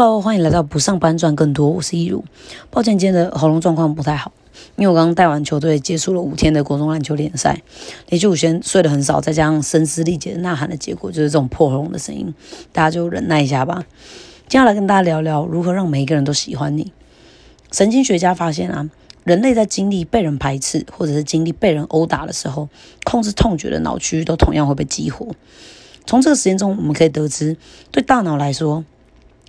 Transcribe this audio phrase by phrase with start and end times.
[0.00, 2.22] Hello，欢迎来到不上班赚更多，我是一如。
[2.70, 4.30] 抱歉，今天的喉咙状况不太好，
[4.76, 7.60] 因为我刚刚带完球队结束了五天的国中篮球联赛，
[8.08, 12.32] 连续五天睡得很少，再加上声嘶力竭的呐喊的结果，就是这种破喉咙的声音，
[12.70, 13.84] 大家就忍耐一下吧。
[14.46, 16.92] 接下来跟大家聊聊如何让每一个人都喜欢你。
[17.72, 18.88] 神经学家发现啊，
[19.24, 22.68] 人类在经历被人排斥或者是经历被人殴打的时候，
[23.02, 25.26] 控制痛觉的脑区都同样会被激活。
[26.06, 27.56] 从这个实验中，我们可以得知，
[27.90, 28.84] 对大脑来说，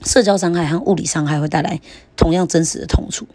[0.03, 1.81] 社交伤害和物理伤害会带来
[2.15, 3.27] 同样真实的痛楚，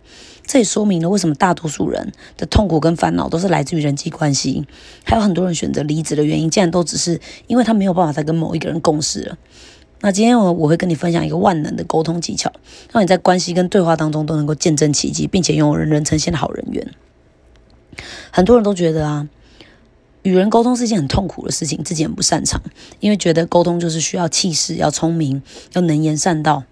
[0.47, 4.67] 这也说明了为什么大多数人的痛苦跟烦恼都是来自于人际关系。
[5.05, 9.39] 还有很多人选择离职的原因，竟然都只是因为他没有办法再跟某一个人共事了。
[10.01, 12.53] 那今天我我会跟你分享一个万能的沟通技巧，
[12.93, 16.93] 让你在关系跟对话当中都能够见证奇迹，并且拥有人人称羡的好人缘。
[18.31, 19.29] 很多人都觉得啊。
[20.25, 22.61] 与人沟通是一件很痛苦的事情，自己很不擅长，
[22.99, 25.43] 因为觉得沟通就是需要气势、要聪明、
[25.75, 26.65] 要能言善道。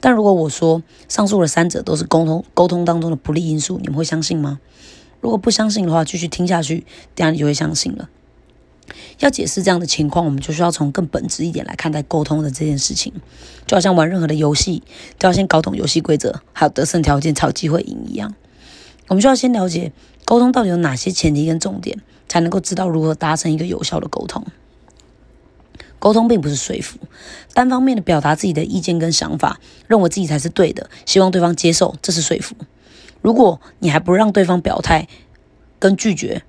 [0.00, 4.60] 但如果我说上述的三者都是沟通沟通当中的不利因素，你们会相信吗？
[5.20, 8.08] 如果不相信的话，继续听下去，等下你就会相信了。
[9.18, 13.12] 要解释这样的情况，我们就需要从更本质一点来看待沟通的这件事情。
[13.66, 14.82] 就好像玩任何的游戏，
[15.18, 18.34] 都要先搞懂游戏规则，还有得胜条件才有机会赢一样。
[19.08, 19.92] 我们需要先了解
[20.26, 21.98] 沟通到底有哪些前提跟重点。
[22.28, 24.44] 才能够知道如何达成一个有效的沟通。
[26.00, 26.98] 沟通并不是说服，
[27.54, 32.56] 单方面的表达自己的意见跟想法，认为自己才是对的，希望对方接受，这是说服。
[33.22, 35.06] 如果你还不让对方表态
[35.78, 36.42] 跟拒绝，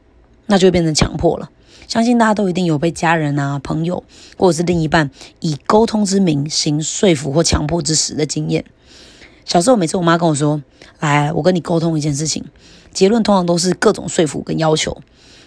[0.47, 1.51] 那就变成强迫了。
[1.87, 4.03] 相信大家都一定有被家人啊、朋友
[4.35, 5.11] 或者是另一半
[5.41, 8.65] 以沟通之名行说服或强迫之实的经验。
[9.47, 10.61] 小时候，每次我妈跟我说
[10.99, 12.43] ：“来，我跟你沟通一件事情。”
[12.91, 15.01] 结论通常都是各种说服跟要求。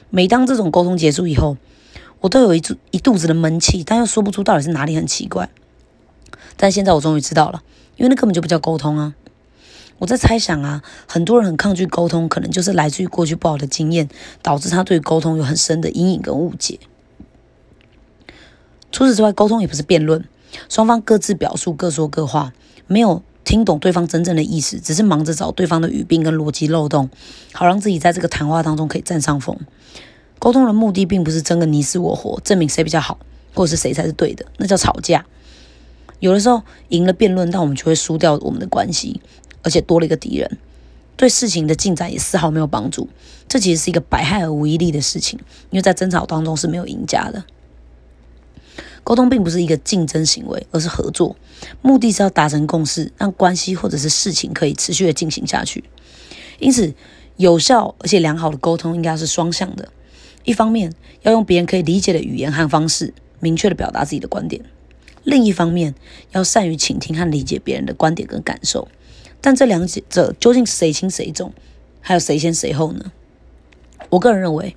[0.08, 1.58] 每当这种沟通结束以后，
[2.20, 5.50] 我都有一肚一肚子的闷气，但又说不出到底是哪里很奇怪。
[6.56, 7.62] 但现在我终于知道了，
[7.96, 9.14] 因为那根本就不叫沟通啊！
[9.98, 14.08] 我在猜想啊，很多人很抗拒沟通，可能就是来自于过去不好的经验，
[14.40, 16.80] 导致他对沟通有很深的阴影跟误解。
[18.90, 20.26] 除此之外，沟通也不是辩论，
[20.70, 22.54] 双方各自表述，各说各话，
[22.86, 27.10] 没有听懂对方真正的意思，只是忙着找对方的语病跟逻辑漏洞，
[27.50, 29.58] 好让自己在这个谈话当中可以占上风。
[30.38, 33.18] 沟通的目的并不是争个你死我活，证明谁比较好，
[33.52, 35.26] 或者是谁才是对的，那叫吵架。
[36.20, 39.20] 有的时候赢了辩论，但我们就会输掉我们的关系，
[39.64, 40.58] 而且多了一个敌人，
[41.16, 43.08] 对事情的进展也丝毫没有帮助。
[43.48, 45.40] 这其实是一个百害而无一利的事情，
[45.70, 47.42] 因为在争吵当中是没有赢家的。
[49.10, 51.34] 沟通并不是一个竞争行为，而是合作，
[51.82, 55.82] 目的是要达成共识，让关系或者是事情可以持续的进行下去。
[56.60, 56.94] 因此，
[57.36, 59.88] 有效而且良好的沟通应该是双向的。
[60.44, 64.62] 一方面要用别人可以理解的语言和方式，明确的表达自己的观点；
[65.24, 65.92] 另一方面
[66.30, 68.86] 要善于倾听和理解别人的观点跟感受。
[69.40, 71.52] 但这两者究竟谁轻谁重，
[72.00, 73.10] 还有谁先谁后呢？
[74.10, 74.76] 我个人认为，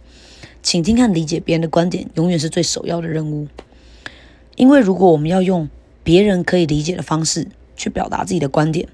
[0.64, 3.48] 倾听和理解别人的观点永远是最首要的任务。
[4.56, 5.70] 因为如果我们要用
[6.04, 8.88] 别人可以理解的方式去表达自己的观点，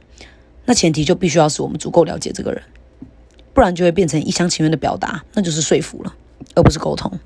[0.66, 2.62] 那前提就必须要是我们足够了解这个人，
[3.53, 6.16] 不然就会变成一厢情愿的表达，那就是说服了。
[6.56, 7.20] 而不是沟通，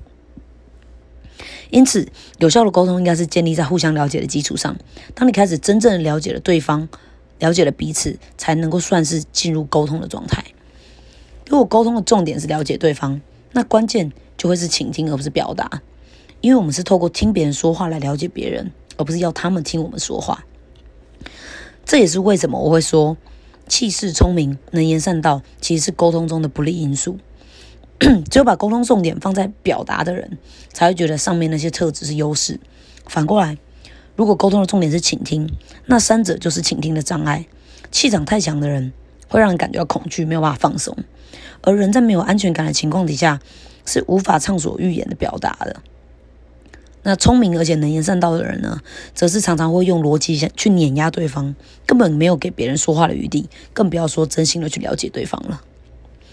[1.70, 2.08] 因此
[2.38, 4.76] 有效的沟通应该是建立在互相了解的基础上。
[5.14, 6.88] 当你开始真正了解了对方，
[7.38, 10.44] 了解了彼此，才能够算是进入沟通的状态。
[11.46, 13.20] 如果沟通的重点是了解对方，
[13.52, 15.80] 那关键就会是倾听，而不是表达。
[16.44, 20.44] 因为我们是透过听别人说话来了解别人，而不是要他们听我们说话。
[21.86, 23.16] 这也是为什么我会说，
[23.66, 27.16] 气势、聪明、能言善道，其实是沟通中的不利因素。
[28.30, 30.36] 只有把沟通重点放在表达的人，
[30.70, 32.60] 才会觉得上面那些特质是优势。
[33.06, 33.56] 反过来，
[34.14, 35.50] 如果沟通的重点是倾听，
[35.86, 37.46] 那三者就是倾听的障碍。
[37.90, 38.92] 气场太强的人，
[39.28, 40.94] 会让人感觉到恐惧，没有办法放松。
[41.62, 43.40] 而人在没有安全感的情况底下，
[43.86, 45.80] 是无法畅所欲言的表达的。
[47.04, 48.80] 那聪明而且能言善道的人呢，
[49.14, 51.54] 则是常常会用逻辑去碾压对方，
[51.86, 55.60] 根本没有给别人说话的余地，更不要说真心的去了解对方了。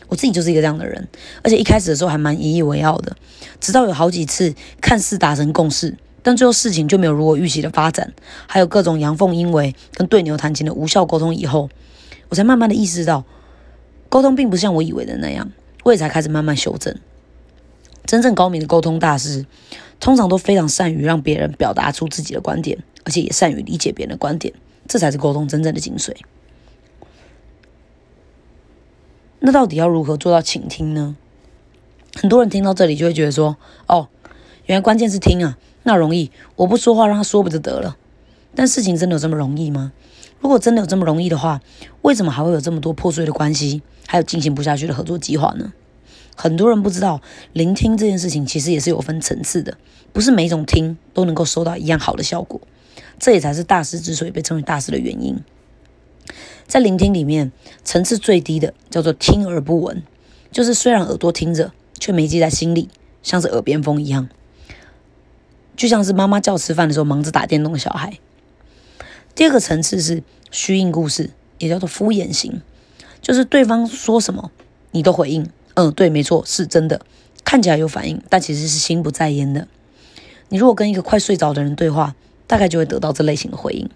[0.07, 1.07] 我自己就是一个这样的人，
[1.41, 3.15] 而且一开始的时候还蛮引以为傲的，
[3.59, 8.13] 直到有好几次看似达成共识，但最后事情就没有如我预期的发展，
[8.47, 11.69] 还有各种阳奉阴违跟对牛弹琴的无效沟通以后，
[12.29, 13.25] 我才慢慢的意识到，
[14.09, 15.51] 沟通并不像我以为的那样，
[15.83, 16.95] 我也才开始慢慢修正。
[18.05, 19.45] 真正高明的沟通大师，
[19.99, 24.53] 通常都非常善于让别人表达出自己的观点，而且也善于理解别人的观点，
[24.87, 26.15] 这才是沟通真正的精髓。
[29.39, 31.15] 那到底要如何做到倾听呢？
[32.15, 33.57] 很多人听到这里就会觉得说
[33.87, 34.09] ：“哦，
[34.65, 37.97] 原来关键是听啊，那容易，我不说话让他说不就得了？”
[38.53, 39.93] 但事情真的有这么容易吗？
[40.41, 41.61] 如果真的有这么容易的话，
[42.01, 45.71] 为什么还会有这么多破碎的关系，还有进行不下去的合作计划呢？
[46.41, 47.21] 很多人不知道，
[47.53, 49.77] 聆听这件事情其实也是有分层次的，
[50.11, 52.59] 不是每一种听都能够收到一样好的效果。
[53.19, 55.37] 这也才是大师之所以被称为大师的原因。
[56.65, 57.51] 在聆听里面，
[57.83, 60.01] 层次最低的叫做听而不闻，
[60.51, 62.89] 就是虽然耳朵听着，却没记在心里，
[63.21, 64.27] 像是耳边风一样，
[65.77, 68.17] 就像是妈妈叫吃饭的时候忙着打电动的小孩。
[69.35, 71.29] 第二个层次是虚应故事，
[71.59, 72.63] 也叫做敷衍型，
[73.21, 74.49] 就是对方说什么
[74.89, 77.01] 你都回应，嗯，对，没错，是真的，
[77.43, 79.67] 看起来有反应，但其实是心不在焉的。
[80.49, 82.15] 你如果跟一个快睡着的人对话，
[82.45, 83.89] 大概就会得到这类型的回应。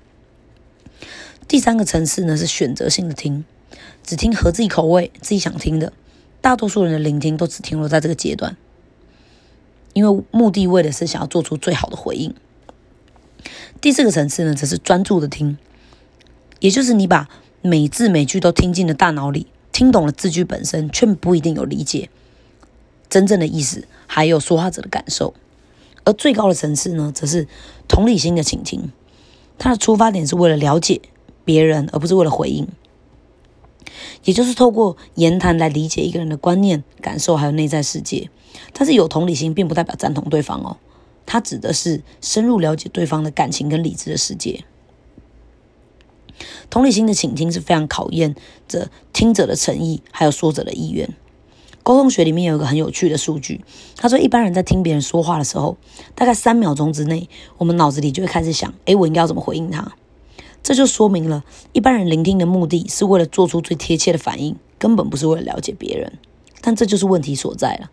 [1.48, 3.44] 第三个层次呢是选择性的听，
[4.04, 5.92] 只听合自己口味、自己想听的。
[6.42, 8.56] 大多数人的聆听都只停留在这个阶段，
[9.94, 12.33] 因为目的为的是想要做出最好的回应。
[13.81, 15.57] 第四个层次呢，则是专注的听，
[16.60, 17.28] 也就是你把
[17.62, 22.10] 每字每句都听进了大脑里，听懂了字句本身，却不一定有理解
[23.10, 25.33] 真正的意思，还有说话者的感受。
[26.06, 27.50] 而最高的层次呢，则是
[27.86, 28.89] 同理心的倾听，
[29.57, 31.01] 它的出发点是为了了解
[31.44, 32.66] 别人，而不是为了回应，
[34.24, 38.30] 也就是透过言谈来理解一个人的观念、感受还有内在世界。
[38.71, 40.78] 但是有同理心，并不代表赞同对方哦。
[41.25, 44.63] 它指的是深入了解对方的感情跟理智的世界。
[46.70, 48.36] 同理心的倾听是非常考验
[48.68, 51.10] 着听者的诚意，还有说者的意愿。
[51.84, 53.64] 沟通学里面有一个很有趣的数据，
[53.96, 55.78] 他说一般人在听别人说话的时候，
[56.16, 59.94] 大概三秒钟之内，我们脑子里就会开始想：诶，我应该要怎么回应他？
[60.64, 66.14] 这就说明了一般人聆听的目的是为了做出最贴切的反应，根本不是为了了解别人。
[66.60, 67.92] 但这就是问题所在了。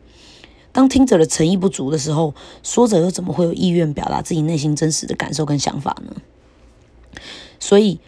[0.73, 6.17] 当听者的诚意不足的时候，说者又怎么会有意愿表达自己内心真实的感受跟想法呢？
[7.61, 8.01] 所以，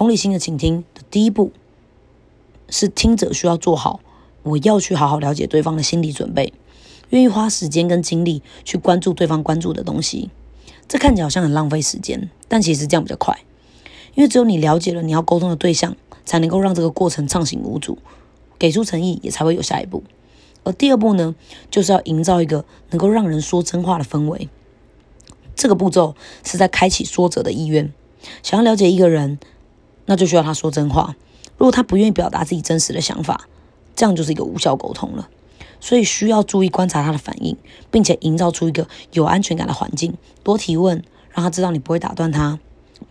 [0.00, 1.52] 同理心的倾听的第一步
[2.70, 4.00] 是听者需要做好，
[4.42, 6.54] 我要去好好了解对方的心理准备，
[7.10, 10.30] 愿意花时间跟精力去关注对方关注的东西。
[10.88, 13.40] 这看起来好像很浪费时间，但其实这样比较快，
[14.14, 15.94] 因为只有你了解了你要沟通的对象，
[16.24, 17.98] 才能够让这个过程畅行无阻，
[18.58, 20.02] 给出诚意也才会有下一步。
[20.64, 21.34] 而第二步呢，
[21.70, 24.48] 就是要营造一个能够让人说真话的氛围。
[25.54, 27.92] 这个步骤是在开启说者的意愿。
[28.42, 29.38] 想要了解一个人，
[30.10, 31.14] 那就需要他说真话。
[31.56, 33.46] 如果他不愿意表达自己真实的想法，
[33.94, 35.28] 这样就是一个无效沟通了。
[35.78, 37.56] 所以需要注意观察他的反应，
[37.92, 40.14] 并且营造出一个有安全感的环境。
[40.42, 42.58] 多提问，让他知道你不会打断他，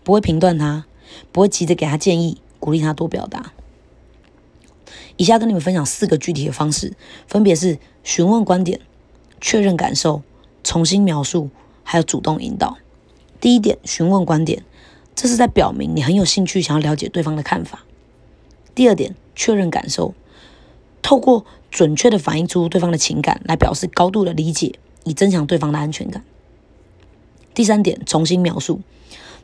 [0.04, 0.84] 不会评断他，
[1.32, 3.52] 不会急着给他建议，鼓励他多表达。
[5.16, 6.92] 以下跟你们分享四个具体的方式，
[7.26, 8.78] 分别是询问观点、
[9.40, 10.22] 确认感受、
[10.62, 11.48] 重新描述，
[11.82, 12.76] 还有主动引导。
[13.40, 14.62] 第一点，询问观点，
[15.20, 17.84] 这是在表明你很有兴趣，想要了解对方的看法。
[18.74, 20.14] 第二点，确认感受，
[21.02, 26.24] 透过准确的反映出对方的情感，来表示高度的理解，以增强对方的安全感。
[27.52, 28.80] 第三点，重新描述。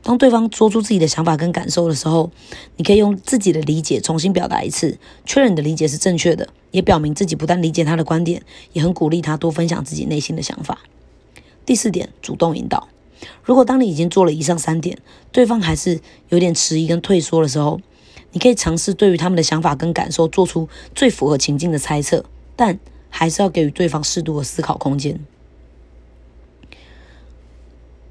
[0.03, 2.31] 当对方说出自己的想法跟感受的时候，
[2.77, 4.97] 你可以用自己的理解重新表达一次，
[5.27, 8.41] 确认你的理解是正确的，也表明自己不但理解他的观点，
[8.73, 10.79] 也很鼓励他多分享自己内心的想法。
[11.67, 12.89] 第四点，主动引导。
[13.43, 14.99] 如果当你已经做了以上三点，
[15.33, 17.81] 对方还是有点迟疑跟退缩的时候，
[18.33, 25.19] 你可以尝试对于他们的想法跟感受做出最符合情境的猜测，但还是要给予对方适度的思考空间。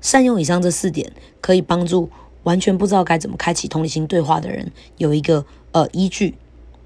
[0.02, 2.10] 善用以上这四点，可以帮助
[2.44, 6.36] 完全不知道该怎么开启同理心对话的人有一个呃依据，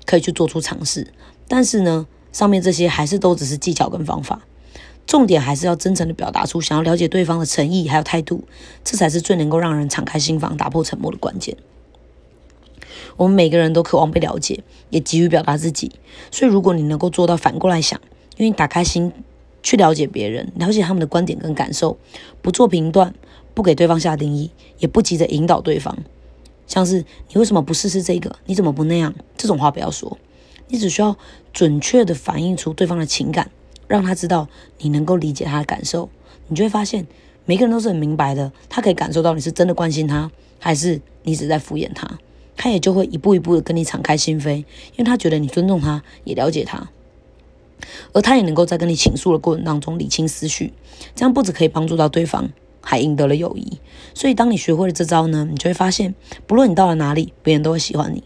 [0.06, 1.14] 可以去做出尝试。
[1.48, 4.42] 但是呢，上面这些还是都只是技巧跟方法，
[5.10, 8.44] 重点还是要真诚的表达出想要了解对方的诚意还有态度，
[8.84, 11.58] 这才是最能够让人敞开心房、打破沉默的关键。
[13.18, 15.94] 我们每个人都渴望被了解，也急于表达自己，
[16.30, 18.00] 所以如果你能够做到反过来想，
[18.38, 19.12] 因为你打开心。
[19.62, 21.98] 去了解别人，了解他们的观点跟感受，
[22.42, 23.14] 不做评断，
[23.54, 25.98] 不给对方下定义，也不急着引导对方。
[26.66, 28.38] 像是你为什么不试试这个？
[28.46, 29.14] 你怎么不那样？
[29.36, 30.18] 这种话不要说。
[30.70, 31.18] 你只需要
[31.52, 33.52] 准确的反映出对方的情感，
[33.90, 36.10] 让他知道你能够理解他的感受。
[36.48, 37.06] 你就会发现，
[37.44, 42.20] 每个人都是很明白的，他可以感受到你是真的关心他，还是你只在敷衍他。
[42.56, 46.90] 他也就会一步一步的跟你敞开心扉，因为他觉得你尊重他，也了解他。
[48.14, 50.74] 而他也能够在跟你倾诉的过程当中理清思绪，
[51.16, 52.50] 这样不止可以帮助到对方，
[52.82, 53.80] 还赢得了友谊。
[54.14, 56.14] 所以，当你学会了这招呢，你就会发现，
[56.46, 58.24] 不论你到了哪里，别人都会喜欢你。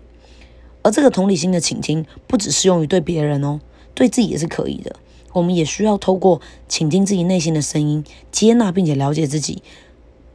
[0.82, 3.60] 而这个同理心的倾听，不只适用于对别人哦，
[3.94, 4.96] 对自己也是可以的。
[5.34, 9.62] 我们也需要透过倾听自己内心的声音，接纳并且了解自己，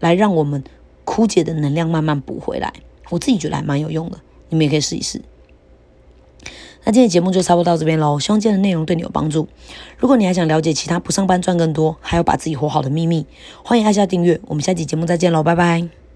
[0.00, 0.62] 来让我们
[1.04, 2.72] 枯竭的能量慢慢补回来，
[3.08, 4.18] 我自己觉得还蛮有用的，
[4.50, 5.22] 你们也可以试一试。
[6.84, 9.46] 那今天节目就差不多到这边喽，希望今天的内容对你有帮助。
[9.98, 13.26] 如果你还想了解其他不上班赚更多，还有把自己活好的秘密，
[13.62, 14.40] 欢迎按下订阅。
[14.46, 16.07] 我们下期节目再见喽，拜拜。